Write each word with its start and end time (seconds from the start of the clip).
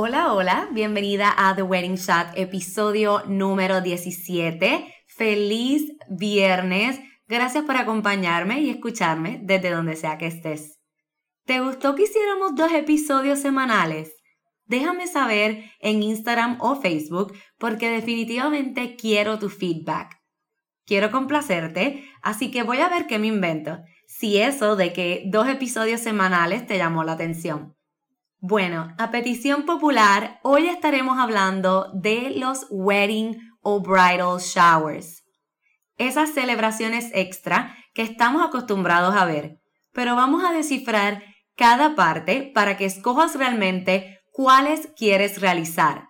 Hola, 0.00 0.32
hola, 0.32 0.68
bienvenida 0.70 1.34
a 1.36 1.56
The 1.56 1.64
Wedding 1.64 1.96
Chat, 1.96 2.38
episodio 2.38 3.24
número 3.26 3.80
17. 3.80 4.94
Feliz 5.08 5.90
viernes. 6.08 7.00
Gracias 7.26 7.64
por 7.64 7.76
acompañarme 7.76 8.60
y 8.60 8.70
escucharme 8.70 9.40
desde 9.42 9.70
donde 9.70 9.96
sea 9.96 10.16
que 10.16 10.28
estés. 10.28 10.78
¿Te 11.46 11.58
gustó 11.58 11.96
que 11.96 12.04
hiciéramos 12.04 12.54
dos 12.54 12.70
episodios 12.70 13.40
semanales? 13.40 14.12
Déjame 14.66 15.08
saber 15.08 15.64
en 15.80 16.00
Instagram 16.04 16.58
o 16.60 16.80
Facebook 16.80 17.32
porque 17.58 17.90
definitivamente 17.90 18.94
quiero 18.94 19.40
tu 19.40 19.48
feedback. 19.48 20.16
Quiero 20.86 21.10
complacerte, 21.10 22.08
así 22.22 22.52
que 22.52 22.62
voy 22.62 22.78
a 22.78 22.88
ver 22.88 23.08
qué 23.08 23.18
me 23.18 23.26
invento, 23.26 23.80
si 24.06 24.38
eso 24.38 24.76
de 24.76 24.92
que 24.92 25.24
dos 25.26 25.48
episodios 25.48 26.00
semanales 26.00 26.68
te 26.68 26.78
llamó 26.78 27.02
la 27.02 27.14
atención. 27.14 27.77
Bueno, 28.40 28.94
a 28.98 29.10
petición 29.10 29.64
popular, 29.64 30.38
hoy 30.42 30.68
estaremos 30.68 31.18
hablando 31.18 31.90
de 31.94 32.30
los 32.36 32.66
wedding 32.70 33.36
o 33.62 33.80
bridal 33.80 34.38
showers 34.38 35.24
esas 35.98 36.30
celebraciones 36.30 37.10
extra 37.12 37.76
que 37.92 38.02
estamos 38.02 38.42
acostumbrados 38.42 39.14
a 39.16 39.24
ver, 39.26 39.60
pero 39.92 40.14
vamos 40.14 40.44
a 40.44 40.52
descifrar 40.52 41.22
cada 41.56 41.96
parte 41.96 42.50
para 42.54 42.76
que 42.76 42.84
escojas 42.84 43.34
realmente 43.34 44.20
cuáles 44.30 44.88
quieres 44.96 45.40
realizar. 45.40 46.08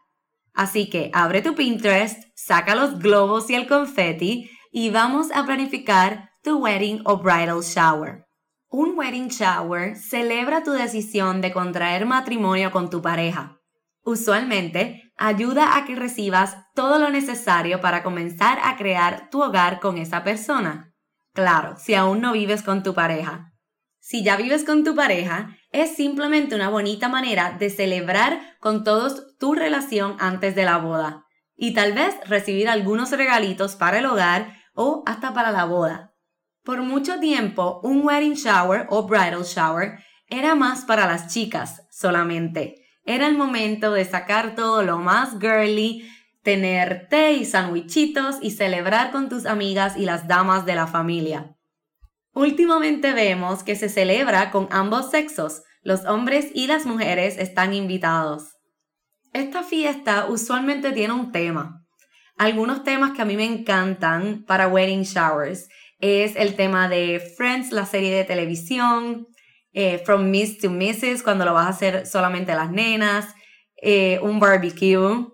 Así 0.53 0.91
que 0.91 1.11
abre 1.15 1.41
tu 1.41 1.55
Pinterest, 1.55 2.23
saca 2.35 2.75
los 2.75 2.99
globos 2.99 3.49
y 3.49 3.55
el 3.55 3.67
confetti 3.67 4.51
y 4.71 4.91
vamos 4.91 5.31
a 5.33 5.45
planificar 5.45 6.31
tu 6.43 6.59
wedding 6.59 7.01
o 7.05 7.17
bridal 7.19 7.63
shower. 7.63 8.27
Un 8.71 8.99
wedding 8.99 9.29
shower 9.29 9.97
celebra 9.97 10.63
tu 10.63 10.73
decisión 10.73 11.41
de 11.41 11.53
contraer 11.53 12.05
matrimonio 12.05 12.71
con 12.71 12.91
tu 12.91 13.01
pareja. 13.01 13.59
Usualmente 14.03 15.11
ayuda 15.17 15.79
a 15.79 15.87
que 15.87 15.95
recibas 15.95 16.55
todo 16.75 16.99
lo 16.99 17.09
necesario 17.09 17.81
para 17.81 18.03
comenzar 18.03 18.59
a 18.63 18.77
crear 18.77 19.31
tu 19.31 19.43
hogar 19.43 19.81
con 19.81 19.97
esa 19.97 20.23
persona. 20.23 20.93
Claro, 21.33 21.77
si 21.79 21.95
aún 21.95 22.21
no 22.21 22.33
vives 22.33 22.63
con 22.63 22.83
tu 22.83 22.93
pareja. 22.93 23.55
Si 24.01 24.23
ya 24.23 24.37
vives 24.37 24.65
con 24.65 24.85
tu 24.85 24.95
pareja, 24.95 25.57
es 25.71 25.97
simplemente 25.97 26.55
una 26.55 26.69
bonita 26.69 27.09
manera 27.09 27.57
de 27.59 27.71
celebrar 27.71 28.59
con 28.61 28.85
todos 28.85 29.39
tu 29.39 29.55
relación 29.55 30.17
antes 30.19 30.55
de 30.55 30.65
la 30.65 30.77
boda 30.77 31.25
y 31.57 31.73
tal 31.73 31.95
vez 31.95 32.15
recibir 32.27 32.69
algunos 32.69 33.13
regalitos 33.13 33.77
para 33.77 34.01
el 34.01 34.07
hogar 34.07 34.59
o 34.75 35.03
hasta 35.07 35.33
para 35.33 35.53
la 35.53 35.65
boda. 35.65 36.08
Por 36.69 36.83
mucho 36.83 37.19
tiempo, 37.19 37.81
un 37.83 38.05
wedding 38.05 38.35
shower 38.35 38.87
o 38.91 39.05
bridal 39.07 39.43
shower 39.43 40.05
era 40.27 40.55
más 40.55 40.85
para 40.85 41.07
las 41.07 41.33
chicas 41.33 41.87
solamente 41.91 42.85
era 43.09 43.27
el 43.27 43.39
momento 43.39 43.93
de 43.93 44.05
sacar 44.05 44.55
todo 44.55 44.83
lo 44.83 44.99
más 44.99 45.39
girly, 45.41 46.07
tener 46.43 47.09
té 47.09 47.33
y 47.33 47.47
sandwichitos 47.47 48.37
y 48.43 48.51
celebrar 48.51 49.13
con 49.13 49.31
tus 49.31 49.47
amigas 49.47 49.97
y 49.97 50.05
las 50.05 50.29
damas 50.29 50.67
de 50.67 50.75
la 50.75 50.87
familia. 50.87 51.57
Últimamente 52.35 53.15
vemos 53.15 53.63
que 53.63 53.75
se 53.75 53.89
celebra 53.89 54.51
con 54.51 54.69
ambos 54.71 55.11
sexos, 55.11 55.63
los 55.81 56.05
hombres 56.05 56.51
y 56.53 56.67
las 56.67 56.85
mujeres 56.85 57.39
están 57.39 57.73
invitados. 57.73 58.59
Esta 59.33 59.63
fiesta 59.63 60.27
usualmente 60.29 60.93
tiene 60.93 61.15
un 61.15 61.33
tema. 61.33 61.87
Algunos 62.39 62.85
temas 62.85 63.13
que 63.13 63.23
a 63.23 63.25
mí 63.25 63.37
me 63.37 63.45
encantan 63.45 64.45
para 64.47 64.69
wedding 64.69 65.03
showers 65.03 65.69
es 65.99 66.37
el 66.37 66.55
tema 66.55 66.89
de 66.89 67.21
Friends, 67.37 67.73
la 67.73 67.85
serie 67.85 68.15
de 68.15 68.23
televisión, 68.23 69.27
eh, 69.73 70.01
from 70.07 70.31
Miss 70.31 70.59
to 70.59 70.71
Mrs. 70.71 71.25
cuando 71.25 71.45
lo 71.45 71.53
vas 71.53 71.67
a 71.67 71.71
hacer 71.71 72.07
solamente 72.07 72.55
las 72.55 72.71
nenas, 72.71 73.35
eh, 73.83 74.21
un 74.23 74.39
barbecue, 74.39 75.27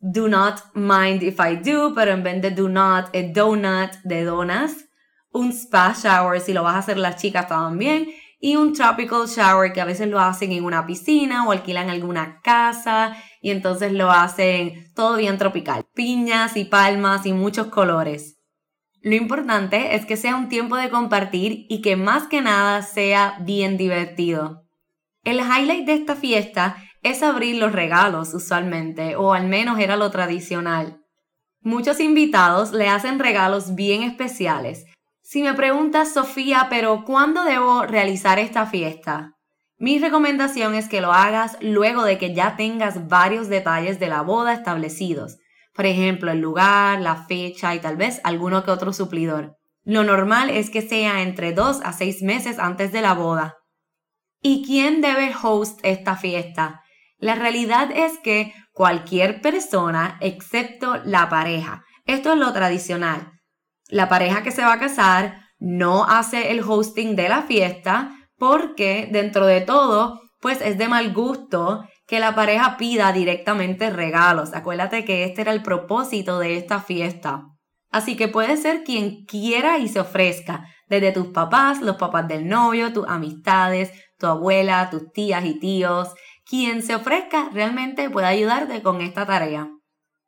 Do 0.00 0.28
Not 0.28 0.56
Mind 0.74 1.22
If 1.22 1.40
I 1.40 1.56
Do, 1.56 1.94
pero 1.94 2.12
en 2.12 2.22
vez 2.22 2.42
de 2.42 2.50
Do 2.50 2.68
Not, 2.68 3.06
a 3.16 3.22
Donut 3.32 3.92
de 4.04 4.24
donas, 4.24 4.84
un 5.30 5.50
spa 5.50 5.94
shower 5.94 6.42
si 6.42 6.52
lo 6.52 6.62
vas 6.62 6.74
a 6.74 6.78
hacer 6.80 6.98
las 6.98 7.16
chicas 7.16 7.48
también, 7.48 8.06
y 8.38 8.56
un 8.56 8.74
tropical 8.74 9.26
shower 9.26 9.72
que 9.72 9.80
a 9.80 9.86
veces 9.86 10.08
lo 10.08 10.20
hacen 10.20 10.52
en 10.52 10.64
una 10.64 10.86
piscina 10.86 11.48
o 11.48 11.52
alquilan 11.52 11.88
alguna 11.88 12.40
casa 12.42 13.16
y 13.40 13.50
entonces 13.50 13.92
lo 13.92 14.10
hacen 14.10 14.92
todo 14.94 15.16
bien 15.16 15.38
tropical, 15.38 15.86
piñas 15.94 16.56
y 16.56 16.64
palmas 16.64 17.26
y 17.26 17.32
muchos 17.32 17.68
colores. 17.68 18.38
Lo 19.00 19.14
importante 19.14 19.94
es 19.94 20.06
que 20.06 20.16
sea 20.16 20.36
un 20.36 20.48
tiempo 20.48 20.76
de 20.76 20.90
compartir 20.90 21.66
y 21.68 21.82
que 21.82 21.96
más 21.96 22.26
que 22.26 22.40
nada 22.40 22.82
sea 22.82 23.36
bien 23.40 23.76
divertido. 23.76 24.64
El 25.22 25.38
highlight 25.38 25.86
de 25.86 25.94
esta 25.94 26.16
fiesta 26.16 26.76
es 27.02 27.22
abrir 27.22 27.56
los 27.56 27.72
regalos 27.72 28.34
usualmente, 28.34 29.14
o 29.14 29.32
al 29.32 29.46
menos 29.46 29.78
era 29.78 29.96
lo 29.96 30.10
tradicional. 30.10 31.00
Muchos 31.60 32.00
invitados 32.00 32.72
le 32.72 32.88
hacen 32.88 33.18
regalos 33.18 33.74
bien 33.74 34.02
especiales. 34.02 34.86
Si 35.22 35.42
me 35.42 35.54
preguntas, 35.54 36.14
Sofía, 36.14 36.66
pero 36.70 37.04
¿cuándo 37.04 37.44
debo 37.44 37.84
realizar 37.84 38.38
esta 38.38 38.66
fiesta? 38.66 39.37
Mi 39.78 39.98
recomendación 39.98 40.74
es 40.74 40.88
que 40.88 41.00
lo 41.00 41.12
hagas 41.12 41.56
luego 41.60 42.04
de 42.04 42.18
que 42.18 42.34
ya 42.34 42.56
tengas 42.56 43.08
varios 43.08 43.48
detalles 43.48 43.98
de 43.98 44.08
la 44.08 44.22
boda 44.22 44.52
establecidos 44.52 45.38
por 45.78 45.86
ejemplo, 45.86 46.32
el 46.32 46.40
lugar, 46.40 47.00
la 47.00 47.26
fecha 47.26 47.72
y 47.72 47.78
tal 47.78 47.96
vez 47.96 48.20
alguno 48.24 48.64
que 48.64 48.72
otro 48.72 48.92
suplidor. 48.92 49.56
Lo 49.84 50.02
normal 50.02 50.50
es 50.50 50.70
que 50.70 50.82
sea 50.82 51.22
entre 51.22 51.52
dos 51.52 51.80
a 51.84 51.92
seis 51.92 52.20
meses 52.20 52.58
antes 52.58 52.90
de 52.90 53.00
la 53.00 53.14
boda. 53.14 53.58
¿Y 54.42 54.66
quién 54.66 55.00
debe 55.00 55.32
host 55.40 55.78
esta 55.84 56.16
fiesta? 56.16 56.82
La 57.18 57.36
realidad 57.36 57.92
es 57.94 58.18
que 58.24 58.52
cualquier 58.72 59.40
persona 59.40 60.18
excepto 60.20 60.96
la 61.04 61.28
pareja. 61.28 61.84
Esto 62.06 62.32
es 62.32 62.40
lo 62.40 62.52
tradicional. 62.52 63.30
La 63.86 64.08
pareja 64.08 64.42
que 64.42 64.50
se 64.50 64.62
va 64.62 64.72
a 64.72 64.80
casar 64.80 65.42
no 65.60 66.06
hace 66.06 66.50
el 66.50 66.60
hosting 66.60 67.14
de 67.14 67.28
la 67.28 67.42
fiesta 67.42 68.17
porque 68.38 69.08
dentro 69.10 69.46
de 69.46 69.60
todo, 69.60 70.20
pues 70.40 70.60
es 70.60 70.78
de 70.78 70.88
mal 70.88 71.12
gusto 71.12 71.84
que 72.06 72.20
la 72.20 72.34
pareja 72.34 72.76
pida 72.76 73.12
directamente 73.12 73.90
regalos. 73.90 74.54
Acuérdate 74.54 75.04
que 75.04 75.24
este 75.24 75.42
era 75.42 75.52
el 75.52 75.62
propósito 75.62 76.38
de 76.38 76.56
esta 76.56 76.80
fiesta. 76.80 77.44
Así 77.90 78.16
que 78.16 78.28
puede 78.28 78.56
ser 78.56 78.84
quien 78.84 79.24
quiera 79.24 79.78
y 79.78 79.88
se 79.88 80.00
ofrezca, 80.00 80.66
desde 80.88 81.12
tus 81.12 81.28
papás, 81.28 81.80
los 81.80 81.96
papás 81.96 82.28
del 82.28 82.48
novio, 82.48 82.92
tus 82.92 83.06
amistades, 83.08 83.92
tu 84.18 84.26
abuela, 84.26 84.88
tus 84.90 85.12
tías 85.12 85.44
y 85.44 85.58
tíos. 85.58 86.08
Quien 86.46 86.82
se 86.82 86.94
ofrezca 86.94 87.50
realmente 87.52 88.08
puede 88.08 88.26
ayudarte 88.26 88.82
con 88.82 89.00
esta 89.00 89.26
tarea. 89.26 89.68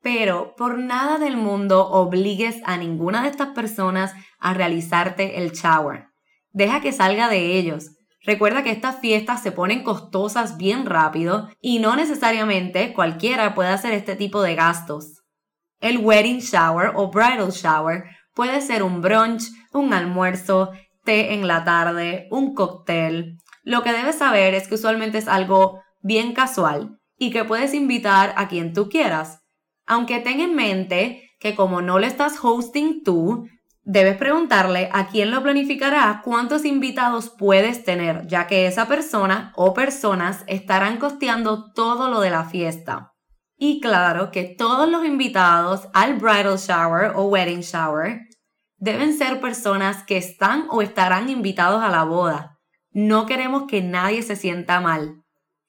Pero 0.02 0.54
por 0.56 0.78
nada 0.78 1.18
del 1.18 1.36
mundo 1.36 1.86
obligues 1.88 2.60
a 2.64 2.76
ninguna 2.76 3.22
de 3.22 3.28
estas 3.28 3.48
personas 3.48 4.12
a 4.38 4.54
realizarte 4.54 5.38
el 5.38 5.52
shower. 5.52 6.08
Deja 6.52 6.80
que 6.80 6.92
salga 6.92 7.28
de 7.28 7.58
ellos. 7.58 7.96
Recuerda 8.22 8.62
que 8.62 8.70
estas 8.70 9.00
fiestas 9.00 9.42
se 9.42 9.52
ponen 9.52 9.82
costosas 9.82 10.56
bien 10.56 10.86
rápido 10.86 11.48
y 11.60 11.78
no 11.78 11.96
necesariamente 11.96 12.92
cualquiera 12.92 13.54
puede 13.54 13.70
hacer 13.70 13.92
este 13.92 14.16
tipo 14.16 14.42
de 14.42 14.54
gastos. 14.54 15.22
El 15.80 15.98
wedding 15.98 16.40
shower 16.40 16.92
o 16.94 17.10
bridal 17.10 17.50
shower 17.50 18.04
puede 18.34 18.60
ser 18.60 18.82
un 18.82 19.00
brunch, 19.00 19.44
un 19.72 19.94
almuerzo, 19.94 20.72
té 21.04 21.32
en 21.32 21.48
la 21.48 21.64
tarde, 21.64 22.28
un 22.30 22.54
cóctel, 22.54 23.38
lo 23.62 23.82
que 23.82 23.92
debes 23.92 24.16
saber 24.16 24.54
es 24.54 24.68
que 24.68 24.74
usualmente 24.74 25.18
es 25.18 25.28
algo 25.28 25.80
bien 26.00 26.32
casual 26.32 26.98
y 27.18 27.30
que 27.30 27.44
puedes 27.44 27.74
invitar 27.74 28.32
a 28.36 28.48
quien 28.48 28.72
tú 28.72 28.88
quieras. 28.88 29.42
Aunque 29.86 30.20
ten 30.20 30.40
en 30.40 30.54
mente 30.54 31.30
que 31.38 31.54
como 31.54 31.82
no 31.82 31.98
lo 31.98 32.06
estás 32.06 32.42
hosting 32.42 33.02
tú, 33.04 33.46
debes 33.82 34.16
preguntarle 34.16 34.88
a 34.92 35.08
quién 35.08 35.30
lo 35.30 35.42
planificará 35.42 36.20
cuántos 36.24 36.64
invitados 36.64 37.30
puedes 37.30 37.84
tener, 37.84 38.26
ya 38.26 38.46
que 38.46 38.66
esa 38.66 38.86
persona 38.86 39.52
o 39.56 39.74
personas 39.74 40.44
estarán 40.46 40.98
costeando 40.98 41.72
todo 41.72 42.08
lo 42.08 42.20
de 42.20 42.30
la 42.30 42.44
fiesta. 42.44 43.12
Y 43.56 43.80
claro 43.80 44.30
que 44.30 44.44
todos 44.44 44.88
los 44.88 45.04
invitados 45.04 45.88
al 45.92 46.14
bridal 46.14 46.56
shower 46.56 47.12
o 47.14 47.24
wedding 47.24 47.60
shower 47.60 48.20
deben 48.78 49.16
ser 49.16 49.40
personas 49.40 50.02
que 50.04 50.16
están 50.16 50.66
o 50.70 50.80
estarán 50.80 51.28
invitados 51.28 51.82
a 51.82 51.90
la 51.90 52.04
boda. 52.04 52.58
No 52.90 53.26
queremos 53.26 53.64
que 53.68 53.82
nadie 53.82 54.22
se 54.22 54.36
sienta 54.36 54.80
mal. 54.80 55.22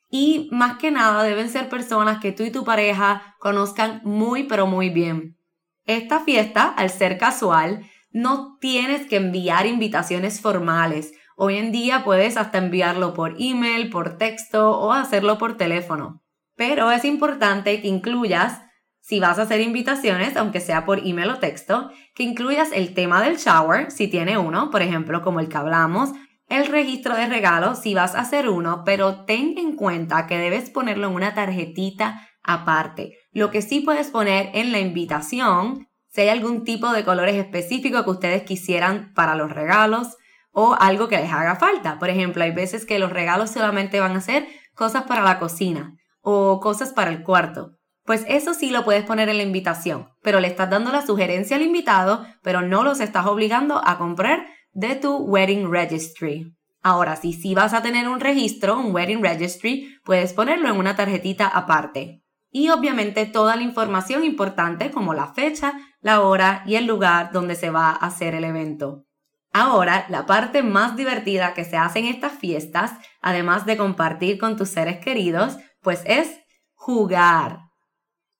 Y 0.09 0.49
más 0.51 0.77
que 0.77 0.91
nada 0.91 1.23
deben 1.23 1.49
ser 1.49 1.69
personas 1.69 2.19
que 2.19 2.31
tú 2.31 2.43
y 2.43 2.51
tu 2.51 2.63
pareja 2.63 3.35
conozcan 3.39 4.01
muy 4.03 4.43
pero 4.43 4.67
muy 4.67 4.89
bien. 4.89 5.37
Esta 5.85 6.19
fiesta, 6.21 6.69
al 6.69 6.89
ser 6.89 7.17
casual, 7.17 7.85
no 8.11 8.57
tienes 8.59 9.07
que 9.07 9.17
enviar 9.17 9.65
invitaciones 9.65 10.41
formales. 10.41 11.13
Hoy 11.37 11.57
en 11.57 11.71
día 11.71 12.03
puedes 12.03 12.37
hasta 12.37 12.57
enviarlo 12.57 13.13
por 13.13 13.35
email, 13.39 13.89
por 13.89 14.17
texto 14.17 14.77
o 14.79 14.93
hacerlo 14.93 15.37
por 15.37 15.57
teléfono. 15.57 16.21
Pero 16.55 16.91
es 16.91 17.05
importante 17.05 17.81
que 17.81 17.87
incluyas, 17.87 18.61
si 18.99 19.19
vas 19.19 19.39
a 19.39 19.43
hacer 19.43 19.61
invitaciones, 19.61 20.37
aunque 20.37 20.59
sea 20.59 20.85
por 20.85 20.99
email 20.99 21.31
o 21.31 21.39
texto, 21.39 21.89
que 22.13 22.23
incluyas 22.23 22.69
el 22.73 22.93
tema 22.93 23.23
del 23.23 23.37
shower, 23.37 23.89
si 23.91 24.07
tiene 24.07 24.37
uno, 24.37 24.69
por 24.69 24.81
ejemplo, 24.81 25.21
como 25.21 25.39
el 25.39 25.49
que 25.49 25.57
hablamos, 25.57 26.11
el 26.47 26.67
registro 26.67 27.15
de 27.15 27.27
regalos, 27.27 27.79
si 27.79 27.93
vas 27.93 28.13
a 28.13 28.19
hacer 28.19 28.49
uno, 28.49 28.83
pero 28.85 29.23
ten 29.23 29.57
en 29.57 29.75
cuenta 29.77 30.27
que 30.27 30.37
debes 30.37 30.69
ponerlo 30.69 31.07
en 31.07 31.15
una 31.15 31.33
tarjetita 31.33 32.27
aparte. 32.43 33.17
Lo 33.31 33.51
que 33.51 33.61
sí 33.61 33.79
puedes 33.79 34.09
poner 34.09 34.51
en 34.53 34.73
la 34.73 34.79
invitación 34.79 35.87
si 36.11 36.21
hay 36.21 36.29
algún 36.29 36.63
tipo 36.63 36.91
de 36.91 37.03
colores 37.03 37.35
específicos 37.35 38.03
que 38.03 38.09
ustedes 38.09 38.43
quisieran 38.43 39.13
para 39.13 39.35
los 39.35 39.51
regalos 39.51 40.17
o 40.51 40.75
algo 40.79 41.07
que 41.07 41.17
les 41.17 41.31
haga 41.31 41.55
falta. 41.55 41.99
Por 41.99 42.09
ejemplo, 42.09 42.43
hay 42.43 42.51
veces 42.51 42.85
que 42.85 42.99
los 42.99 43.11
regalos 43.11 43.51
solamente 43.51 43.99
van 43.99 44.15
a 44.15 44.21
ser 44.21 44.47
cosas 44.75 45.03
para 45.03 45.23
la 45.23 45.39
cocina 45.39 45.95
o 46.21 46.59
cosas 46.59 46.91
para 46.91 47.11
el 47.11 47.23
cuarto. 47.23 47.77
Pues 48.03 48.25
eso 48.27 48.53
sí 48.53 48.71
lo 48.71 48.83
puedes 48.83 49.05
poner 49.05 49.29
en 49.29 49.37
la 49.37 49.43
invitación, 49.43 50.09
pero 50.21 50.39
le 50.39 50.47
estás 50.47 50.69
dando 50.69 50.91
la 50.91 51.05
sugerencia 51.05 51.55
al 51.55 51.61
invitado, 51.61 52.25
pero 52.41 52.61
no 52.61 52.83
los 52.83 52.99
estás 52.99 53.25
obligando 53.27 53.81
a 53.85 53.97
comprar 53.97 54.47
de 54.73 54.95
tu 54.95 55.17
wedding 55.17 55.71
registry. 55.71 56.53
Ahora, 56.83 57.15
si 57.15 57.31
sí 57.33 57.53
vas 57.53 57.73
a 57.73 57.83
tener 57.83 58.09
un 58.09 58.19
registro, 58.19 58.77
un 58.77 58.93
wedding 58.93 59.21
registry, 59.21 59.95
puedes 60.03 60.33
ponerlo 60.33 60.69
en 60.69 60.77
una 60.77 60.95
tarjetita 60.95 61.47
aparte. 61.47 62.20
Y 62.51 62.69
obviamente 62.69 63.25
toda 63.25 63.55
la 63.55 63.63
información 63.63 64.23
importante 64.23 64.91
como 64.91 65.13
la 65.13 65.33
fecha, 65.33 65.73
la 66.01 66.21
hora 66.21 66.63
y 66.65 66.75
el 66.75 66.85
lugar 66.85 67.31
donde 67.31 67.55
se 67.55 67.69
va 67.69 67.89
a 67.89 67.95
hacer 67.95 68.35
el 68.35 68.43
evento. 68.43 69.05
Ahora, 69.53 70.05
la 70.09 70.25
parte 70.25 70.63
más 70.63 70.95
divertida 70.95 71.53
que 71.53 71.65
se 71.65 71.77
hace 71.77 71.99
en 71.99 72.05
estas 72.05 72.33
fiestas, 72.33 72.93
además 73.21 73.65
de 73.65 73.77
compartir 73.77 74.37
con 74.37 74.55
tus 74.55 74.69
seres 74.69 74.99
queridos, 74.99 75.57
pues 75.81 76.03
es 76.05 76.39
jugar. 76.73 77.59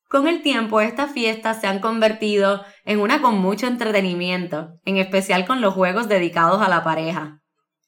Con 0.10 0.28
el 0.28 0.42
tiempo, 0.42 0.82
estas 0.82 1.12
fiestas 1.12 1.62
se 1.62 1.68
han 1.68 1.80
convertido 1.80 2.64
en 2.86 3.00
una 3.00 3.22
con 3.22 3.40
mucho 3.40 3.68
entretenimiento, 3.68 4.80
en 4.84 4.98
especial 4.98 5.46
con 5.46 5.62
los 5.62 5.74
juegos 5.74 6.10
dedicados 6.10 6.62
a 6.62 6.70
la 6.70 6.84
pareja. 6.84 7.41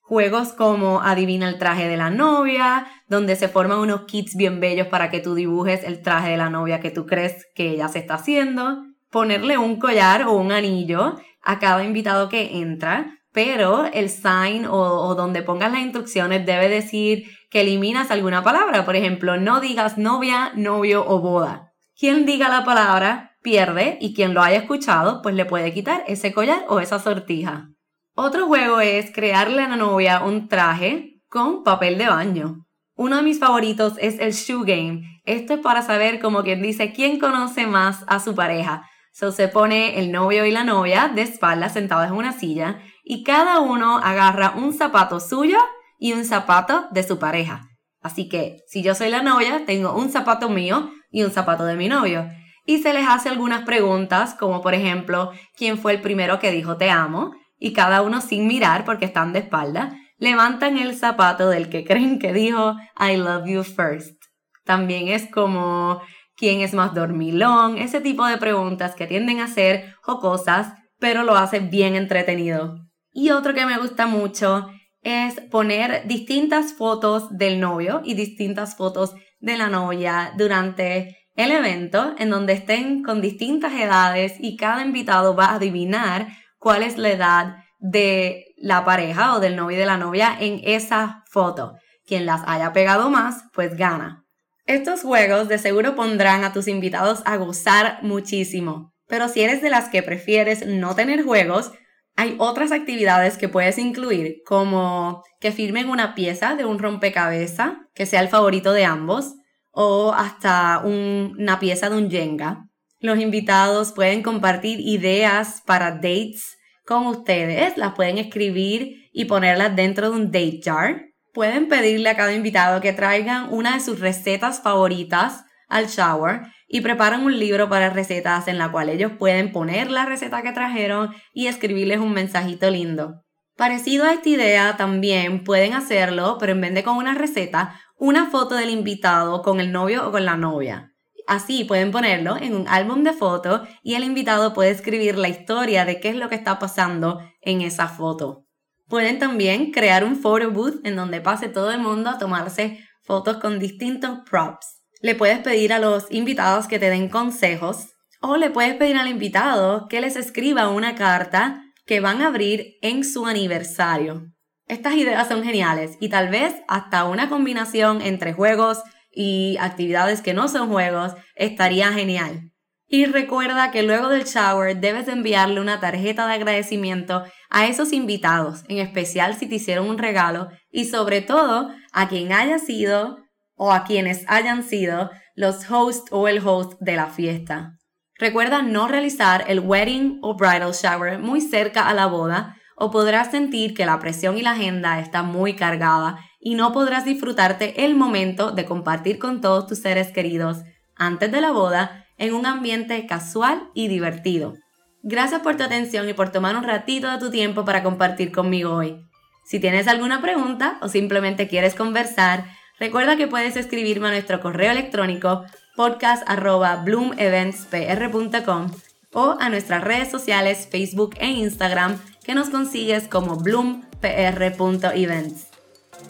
Juegos 0.04 0.54
como 0.54 1.02
Adivina 1.02 1.50
el 1.50 1.58
traje 1.58 1.88
de 1.88 1.98
la 1.98 2.12
novia, 2.12 2.88
donde 3.08 3.36
se 3.36 3.48
forman 3.48 3.80
unos 3.80 4.02
kits 4.02 4.36
bien 4.36 4.60
bellos 4.60 4.88
para 4.88 5.10
que 5.10 5.20
tú 5.20 5.34
dibujes 5.34 5.84
el 5.84 6.02
traje 6.02 6.32
de 6.32 6.38
la 6.38 6.50
novia 6.50 6.80
que 6.80 6.92
tú 6.92 7.06
crees 7.06 7.48
que 7.56 7.72
ella 7.72 7.88
se 7.88 8.00
está 8.00 8.16
haciendo 8.16 8.84
ponerle 9.14 9.58
un 9.60 9.78
collar 9.78 10.24
o 10.24 10.34
un 10.34 10.52
anillo 10.52 11.16
a 11.44 11.60
cada 11.60 11.86
invitado 11.86 12.28
que 12.28 12.58
entra, 12.58 13.20
pero 13.32 13.86
el 13.86 14.10
sign 14.10 14.66
o, 14.66 15.14
donde 15.16 15.44
pongas 15.44 15.72
las 15.72 15.82
instrucciones 15.82 16.46
debe 16.46 16.68
decir 16.68 17.26
que 17.50 17.62
eliminas 17.62 18.12
alguna 18.12 18.44
palabra. 18.44 18.86
Por 18.86 18.96
ejemplo, 18.96 19.38
no 19.38 19.62
digas 19.62 19.98
novia, 19.98 20.52
novio 20.56 21.06
o 21.08 21.20
boda. 21.20 21.74
Quien 21.96 22.26
diga 22.26 22.50
la 22.50 22.66
palabra 22.66 23.38
pierde 23.44 24.00
y 24.02 24.16
quien 24.16 24.34
lo 24.34 24.42
haya 24.42 24.58
escuchado 24.58 25.22
pues 25.22 25.36
le 25.36 25.46
puede 25.46 25.74
quitar 25.74 26.04
ese 26.08 26.34
collar 26.34 26.66
o 26.68 26.80
esa 26.80 26.98
sortija. 26.98 27.70
Otro 28.16 28.46
juego 28.46 28.80
es 28.80 29.12
crearle 29.12 29.64
a 29.64 29.70
la 29.70 29.76
novia 29.76 30.24
un 30.24 30.48
traje 30.48 31.20
con 31.30 31.64
papel 31.64 31.98
de 31.98 32.10
baño. 32.10 32.68
Uno 32.96 33.16
de 33.16 33.24
mis 33.24 33.40
favoritos 33.40 33.94
es 33.98 34.20
el 34.20 34.34
shoe 34.34 34.66
game. 34.66 35.02
Esto 35.26 35.56
es 35.56 35.60
para 35.62 35.82
saber, 35.82 36.20
como 36.20 36.44
quien 36.44 36.62
dice, 36.62 36.94
quién 36.94 37.20
conoce 37.20 37.66
más 37.66 38.04
a 38.06 38.20
su 38.20 38.36
pareja. 38.36 38.88
Se 39.14 39.48
pone 39.48 39.98
el 40.00 40.12
novio 40.12 40.46
y 40.46 40.52
la 40.52 40.64
novia 40.64 41.08
de 41.08 41.24
espaldas 41.24 41.74
sentados 41.74 42.08
en 42.08 42.14
una 42.14 42.34
silla 42.34 42.82
y 43.04 43.24
cada 43.24 43.60
uno 43.60 43.98
agarra 43.98 44.54
un 44.58 44.74
zapato 44.74 45.20
suyo 45.20 45.58
y 45.98 46.14
un 46.14 46.24
zapato 46.24 46.86
de 46.92 47.02
su 47.02 47.18
pareja. 47.18 47.68
Así 48.00 48.30
que 48.30 48.58
si 48.68 48.84
yo 48.84 48.94
soy 48.94 49.10
la 49.10 49.24
novia, 49.24 49.66
tengo 49.66 49.96
un 49.96 50.12
zapato 50.12 50.50
mío 50.50 50.92
y 51.10 51.24
un 51.24 51.32
zapato 51.32 51.66
de 51.66 51.76
mi 51.76 51.88
novio. 51.88 52.30
Y 52.66 52.78
se 52.84 52.94
les 52.94 53.08
hace 53.08 53.30
algunas 53.30 53.64
preguntas, 53.64 54.36
como 54.36 54.62
por 54.62 54.76
ejemplo, 54.76 55.32
¿quién 55.58 55.80
fue 55.80 55.94
el 55.94 56.02
primero 56.02 56.38
que 56.40 56.52
dijo 56.52 56.78
te 56.78 56.92
amo? 56.92 57.32
Y 57.64 57.72
cada 57.72 58.02
uno 58.02 58.20
sin 58.20 58.46
mirar 58.46 58.84
porque 58.84 59.06
están 59.06 59.32
de 59.32 59.40
espalda, 59.40 59.98
levantan 60.18 60.78
el 60.78 60.98
zapato 60.98 61.48
del 61.48 61.70
que 61.70 61.86
creen 61.86 62.20
que 62.20 62.34
dijo 62.34 62.76
I 63.00 63.16
love 63.16 63.48
you 63.48 63.64
first. 63.64 64.22
También 64.66 65.08
es 65.08 65.32
como 65.32 66.02
quién 66.36 66.60
es 66.60 66.74
más 66.74 66.94
dormilón, 66.94 67.78
ese 67.78 68.02
tipo 68.02 68.26
de 68.26 68.38
preguntas 68.38 68.96
que 68.96 69.08
tienden 69.08 69.40
a 69.40 69.48
ser 69.48 69.96
jocosas, 70.02 70.74
pero 71.00 71.24
lo 71.24 71.38
hace 71.38 71.62
bien 71.62 71.96
entretenido. 71.96 72.76
Y 73.14 73.30
otro 73.30 73.54
que 73.54 73.66
me 73.66 73.78
gusta 73.78 74.08
mucho 74.08 74.68
es 75.02 75.40
poner 75.50 76.06
distintas 76.06 76.74
fotos 76.74 77.30
del 77.38 77.62
novio 77.62 78.02
y 78.04 78.16
distintas 78.16 78.76
fotos 78.76 79.16
de 79.40 79.58
la 79.58 79.70
novia 79.70 80.34
durante 80.38 81.16
el 81.38 81.52
evento 81.54 82.14
en 82.18 82.30
donde 82.30 82.52
estén 82.52 83.04
con 83.04 83.22
distintas 83.22 83.72
edades 83.72 84.36
y 84.42 84.58
cada 84.58 84.84
invitado 84.84 85.34
va 85.34 85.46
a 85.46 85.56
adivinar 85.56 86.28
cuál 86.64 86.82
es 86.82 86.98
la 86.98 87.10
edad 87.12 87.56
de 87.78 88.46
la 88.56 88.86
pareja 88.86 89.36
o 89.36 89.42
del 89.42 89.58
novio 89.58 89.76
y 89.76 89.80
de 89.82 89.86
la 89.86 89.98
novia 89.98 90.36
en 90.40 90.62
esa 90.64 91.24
foto. 91.30 91.74
Quien 92.08 92.26
las 92.26 92.42
haya 92.48 92.72
pegado 92.72 93.10
más, 93.10 93.44
pues 93.54 93.76
gana. 93.76 94.24
Estos 94.66 95.02
juegos 95.02 95.50
de 95.50 95.58
seguro 95.58 95.94
pondrán 95.94 96.46
a 96.46 96.54
tus 96.54 96.70
invitados 96.70 97.22
a 97.26 97.36
gozar 97.36 98.00
muchísimo, 98.02 98.94
pero 99.08 99.28
si 99.28 99.42
eres 99.42 99.62
de 99.62 99.70
las 99.70 99.90
que 99.90 100.04
prefieres 100.04 100.66
no 100.66 100.96
tener 100.96 101.26
juegos, 101.26 101.74
hay 102.16 102.36
otras 102.40 102.72
actividades 102.72 103.38
que 103.38 103.50
puedes 103.50 103.78
incluir, 103.78 104.38
como 104.46 105.22
que 105.42 105.52
firmen 105.52 105.90
una 105.90 106.16
pieza 106.16 106.56
de 106.56 106.64
un 106.64 106.80
rompecabezas 106.80 107.74
que 107.94 108.06
sea 108.06 108.22
el 108.22 108.30
favorito 108.30 108.72
de 108.72 108.86
ambos, 108.86 109.34
o 109.72 110.14
hasta 110.14 110.82
una 110.86 111.60
pieza 111.60 111.90
de 111.90 111.98
un 111.98 112.10
Jenga. 112.10 112.70
Los 113.04 113.20
invitados 113.20 113.92
pueden 113.92 114.24
compartir 114.24 114.80
ideas 114.80 115.62
para 115.66 115.92
dates 115.92 116.58
con 116.86 117.06
ustedes, 117.06 117.78
las 117.78 117.96
pueden 117.96 118.18
escribir 118.18 119.10
y 119.12 119.26
ponerlas 119.26 119.76
dentro 119.76 120.10
de 120.10 120.16
un 120.16 120.32
date 120.32 120.62
jar 120.64 121.02
pueden 121.34 121.68
pedirle 121.68 122.10
a 122.10 122.16
cada 122.16 122.34
invitado 122.34 122.80
que 122.80 122.94
traigan 122.94 123.52
una 123.52 123.74
de 123.74 123.82
sus 123.82 124.00
recetas 124.00 124.62
favoritas 124.62 125.44
al 125.68 125.88
shower 125.88 126.44
y 126.66 126.80
preparan 126.80 127.26
un 127.26 127.38
libro 127.38 127.68
para 127.68 127.90
recetas 127.90 128.48
en 128.48 128.58
la 128.58 128.72
cual 128.72 128.88
ellos 128.88 129.12
pueden 129.20 129.52
poner 129.52 129.92
la 129.92 130.06
receta 130.06 130.42
que 130.42 130.54
trajeron 130.54 131.14
y 131.34 131.48
escribirles 131.48 132.00
un 132.00 132.14
mensajito 132.14 132.70
lindo. 132.70 133.26
Parecido 133.58 134.06
a 134.06 134.14
esta 134.14 134.30
idea, 134.30 134.78
también 134.78 135.44
pueden 135.44 135.74
hacerlo, 135.74 136.38
pero 136.40 136.54
en 136.54 136.62
vez 136.62 136.74
de 136.74 136.84
con 136.84 136.96
una 136.96 137.16
receta, 137.16 137.78
una 137.98 138.30
foto 138.30 138.56
del 138.56 138.70
invitado 138.70 139.42
con 139.42 139.60
el 139.60 139.74
novio 139.74 140.08
o 140.08 140.12
con 140.14 140.24
la 140.24 140.38
novia. 140.38 140.93
Así 141.28 141.64
pueden 141.64 141.92
ponerlo 141.92 142.38
en 142.38 142.56
un 142.56 142.68
álbum 142.68 143.04
de 143.04 143.14
fotos 143.14 143.62
y 143.82 143.96
el 143.96 144.04
invitado 144.04 144.54
puede 144.54 144.72
escribir 144.72 145.18
la 145.18 145.30
historia 145.30 145.86
de 145.86 146.00
qué 146.00 146.10
es 146.10 146.16
lo 146.16 146.30
que 146.30 146.36
está 146.36 146.60
pasando 146.60 147.20
en 147.42 147.62
esa 147.62 147.88
foto. 147.88 148.46
Pueden 148.88 149.20
también 149.20 149.72
crear 149.72 150.04
un 150.04 150.16
photo 150.16 150.52
booth 150.52 150.86
en 150.86 150.96
donde 150.96 151.22
pase 151.22 151.48
todo 151.48 151.72
el 151.72 151.80
mundo 151.80 152.10
a 152.10 152.18
tomarse 152.18 152.80
fotos 153.04 153.38
con 153.38 153.60
distintos 153.60 154.20
props. 154.30 154.82
Le 155.02 155.16
puedes 155.16 155.40
pedir 155.40 155.74
a 155.74 155.80
los 155.80 156.12
invitados 156.12 156.68
que 156.68 156.80
te 156.80 156.90
den 156.90 157.10
consejos 157.10 157.90
o 158.22 158.38
le 158.38 158.50
puedes 158.50 158.76
pedir 158.76 158.98
al 158.98 159.08
invitado 159.08 159.88
que 159.90 160.02
les 160.02 160.16
escriba 160.16 160.70
una 160.70 160.96
carta 160.96 161.64
que 161.86 162.00
van 162.00 162.22
a 162.22 162.28
abrir 162.28 162.76
en 162.82 163.04
su 163.04 163.26
aniversario. 163.26 164.34
Estas 164.68 164.96
ideas 164.96 165.28
son 165.28 165.44
geniales 165.44 165.98
y 166.00 166.08
tal 166.08 166.30
vez 166.30 166.56
hasta 166.70 167.04
una 167.04 167.28
combinación 167.28 168.02
entre 168.02 168.32
juegos 168.32 168.82
y 169.14 169.58
actividades 169.60 170.22
que 170.22 170.34
no 170.34 170.48
son 170.48 170.70
juegos 170.70 171.14
estaría 171.36 171.92
genial. 171.92 172.52
Y 172.88 173.06
recuerda 173.06 173.72
que 173.72 173.82
luego 173.82 174.10
del 174.10 174.26
shower 174.26 174.78
debes 174.78 175.08
enviarle 175.08 175.60
una 175.60 175.80
tarjeta 175.80 176.28
de 176.28 176.34
agradecimiento 176.34 177.24
a 177.50 177.66
esos 177.66 177.92
invitados, 177.92 178.64
en 178.68 178.78
especial 178.78 179.36
si 179.36 179.48
te 179.48 179.56
hicieron 179.56 179.90
un 179.90 179.98
regalo 179.98 180.50
y 180.70 180.86
sobre 180.86 181.22
todo 181.22 181.72
a 181.92 182.08
quien 182.08 182.34
haya 182.34 182.60
sido 182.60 183.18
o 183.56 183.72
a 183.72 183.84
quienes 183.84 184.26
hayan 184.28 184.64
sido 184.64 185.10
los 185.36 185.70
hosts 185.72 186.12
o 186.12 186.28
el 186.28 186.46
host 186.46 186.74
de 186.82 186.96
la 186.96 187.08
fiesta. 187.08 187.78
Recuerda 188.20 188.62
no 188.62 188.88
realizar 188.88 189.46
el 189.48 189.60
wedding 189.60 190.20
o 190.22 190.36
bridal 190.36 190.74
shower 190.74 191.18
muy 191.18 191.42
cerca 191.42 191.88
a 191.88 191.94
la 191.94 192.06
boda 192.06 192.58
o 192.76 192.92
podrás 192.92 193.32
sentir 193.32 193.74
que 193.74 193.86
la 193.86 194.00
presión 194.00 194.38
y 194.38 194.42
la 194.42 194.52
agenda 194.52 195.00
está 195.00 195.24
muy 195.24 195.56
cargada 195.56 196.20
y 196.44 196.56
no 196.56 196.74
podrás 196.74 197.06
disfrutarte 197.06 197.86
el 197.86 197.96
momento 197.96 198.52
de 198.52 198.66
compartir 198.66 199.18
con 199.18 199.40
todos 199.40 199.66
tus 199.66 199.80
seres 199.80 200.12
queridos 200.12 200.58
antes 200.96 201.32
de 201.32 201.40
la 201.40 201.52
boda 201.52 202.06
en 202.18 202.34
un 202.34 202.46
ambiente 202.46 203.06
casual 203.08 203.70
y 203.74 203.88
divertido. 203.88 204.56
Gracias 205.02 205.40
por 205.42 205.56
tu 205.56 205.64
atención 205.64 206.10
y 206.10 206.14
por 206.14 206.32
tomar 206.32 206.58
un 206.58 206.64
ratito 206.64 207.10
de 207.10 207.18
tu 207.18 207.32
tiempo 207.32 207.66
para 207.66 207.82
compartir 207.82 208.32
conmigo 208.32 208.74
hoy. 208.74 209.04
Si 209.46 209.60
tienes 209.60 209.88
alguna 209.88 210.22
pregunta 210.22 210.78
o 210.82 210.90
simplemente 210.90 211.48
quieres 211.48 211.74
conversar, 211.76 212.46
recuerda 212.80 213.16
que 213.16 213.28
puedes 213.28 213.56
escribirme 213.56 214.10
a 214.10 214.12
nuestro 214.12 214.42
correo 214.42 214.72
electrónico 214.72 215.46
podcast.bloomeventspr.com 215.76 218.72
o 219.14 219.38
a 219.40 219.50
nuestras 219.50 219.84
redes 219.84 220.12
sociales 220.12 220.68
Facebook 220.70 221.16
e 221.20 221.28
Instagram 221.28 221.98
que 222.24 222.36
nos 222.36 222.50
consigues 222.50 223.08
como 223.08 223.38
bloompr.events. 223.38 225.53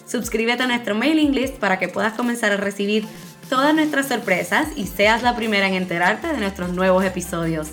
Suscríbete 0.05 0.63
a 0.63 0.67
nuestro 0.67 0.95
mailing 0.95 1.33
list 1.33 1.55
para 1.55 1.79
que 1.79 1.87
puedas 1.87 2.13
comenzar 2.13 2.51
a 2.51 2.57
recibir 2.57 3.05
todas 3.49 3.73
nuestras 3.73 4.07
sorpresas 4.07 4.67
y 4.75 4.87
seas 4.87 5.23
la 5.23 5.35
primera 5.35 5.67
en 5.67 5.75
enterarte 5.75 6.27
de 6.27 6.37
nuestros 6.37 6.73
nuevos 6.73 7.03
episodios. 7.03 7.69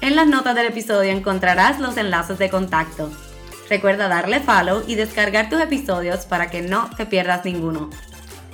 En 0.00 0.16
las 0.16 0.26
notas 0.26 0.54
del 0.54 0.66
episodio 0.66 1.12
encontrarás 1.12 1.78
los 1.78 1.96
enlaces 1.96 2.38
de 2.38 2.50
contacto. 2.50 3.10
Recuerda 3.70 4.08
darle 4.08 4.40
follow 4.40 4.82
y 4.86 4.96
descargar 4.96 5.48
tus 5.48 5.60
episodios 5.60 6.26
para 6.26 6.50
que 6.50 6.62
no 6.62 6.90
te 6.96 7.06
pierdas 7.06 7.44
ninguno. 7.44 7.88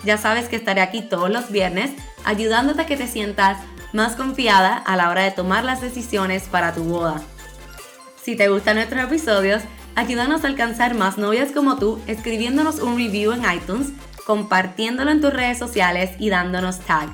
Ya 0.05 0.17
sabes 0.17 0.49
que 0.49 0.57
estaré 0.57 0.81
aquí 0.81 1.03
todos 1.03 1.31
los 1.31 1.51
viernes 1.51 1.91
ayudándote 2.25 2.83
a 2.83 2.87
que 2.87 2.97
te 2.97 3.09
sientas 3.09 3.59
más 3.93 4.15
confiada 4.15 4.77
a 4.77 4.97
la 4.97 5.09
hora 5.11 5.23
de 5.23 5.31
tomar 5.31 5.65
las 5.65 5.81
decisiones 5.81 6.45
para 6.45 6.75
tu 6.75 6.85
boda. 6.85 7.23
Si 8.23 8.37
te 8.37 8.49
gustan 8.49 8.77
nuestros 8.77 9.05
episodios, 9.05 9.63
ayúdanos 9.99 10.45
a 10.45 10.47
alcanzar 10.47 10.95
más 10.95 11.19
novias 11.19 11.51
como 11.51 11.77
tú 11.77 12.01
escribiéndonos 12.07 12.79
un 12.79 12.97
review 12.97 13.33
en 13.33 13.43
iTunes 13.53 13.89
compartiéndolo 14.25 15.11
en 15.11 15.21
tus 15.21 15.33
redes 15.33 15.59
sociales 15.59 16.13
y 16.21 16.31
dándonos 16.31 16.79
tag. 16.81 17.09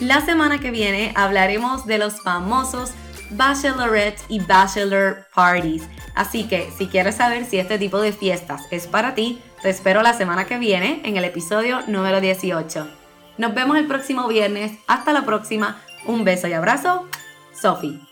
La 0.00 0.20
semana 0.22 0.58
que 0.58 0.72
viene 0.72 1.12
hablaremos 1.14 1.86
de 1.86 1.98
los 1.98 2.20
famosos 2.22 2.92
bachelorette 3.30 4.20
y 4.28 4.40
bachelor 4.40 5.26
parties. 5.34 5.84
Así 6.16 6.48
que 6.48 6.70
si 6.76 6.88
quieres 6.88 7.16
saber 7.16 7.44
si 7.44 7.58
este 7.58 7.78
tipo 7.78 8.00
de 8.00 8.12
fiestas 8.12 8.62
es 8.72 8.88
para 8.88 9.14
ti, 9.14 9.40
te 9.62 9.70
espero 9.70 10.02
la 10.02 10.14
semana 10.14 10.46
que 10.46 10.58
viene 10.58 11.00
en 11.04 11.16
el 11.16 11.24
episodio 11.24 11.82
número 11.86 12.20
18. 12.20 12.88
Nos 13.38 13.54
vemos 13.54 13.76
el 13.76 13.86
próximo 13.86 14.26
viernes. 14.26 14.72
Hasta 14.88 15.12
la 15.12 15.24
próxima. 15.24 15.80
Un 16.06 16.24
beso 16.24 16.48
y 16.48 16.54
abrazo. 16.54 17.06
Sophie. 17.52 18.07